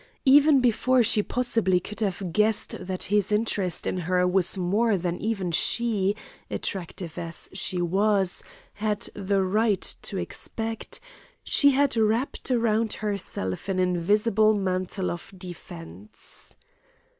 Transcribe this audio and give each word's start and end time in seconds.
Even 0.25 0.61
before 0.61 1.03
she 1.03 1.21
possibly 1.21 1.79
could 1.79 1.99
have 1.99 2.33
guessed 2.33 2.75
that 2.83 3.03
his 3.03 3.31
interest 3.31 3.85
in 3.85 3.97
her 3.99 4.25
was 4.27 4.57
more 4.57 4.97
than 4.97 5.19
even 5.21 5.51
she, 5.51 6.15
attractive 6.49 7.19
as 7.19 7.51
she 7.53 7.83
was, 7.83 8.41
had 8.73 9.07
the 9.13 9.43
right 9.43 9.93
to 10.01 10.17
expect, 10.17 10.99
she 11.43 11.69
had 11.69 11.95
wrapped 11.95 12.49
around 12.49 12.93
herself 12.93 13.69
an 13.69 13.77
invisible 13.77 14.55
mantle 14.55 15.11
of 15.11 15.31
defense. 15.37 16.55